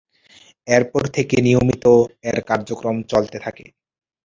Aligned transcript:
এর 0.67 0.83
পর 0.91 1.03
থেকে 1.15 1.35
নিয়মিত 1.41 1.85
এর 2.29 2.37
কার্যক্রম 2.49 2.95
চলতে 3.11 3.37
থাকে। 3.45 3.65